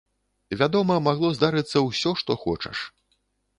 [0.61, 2.77] Вядома, магло здарыцца ўсё, што хочаш.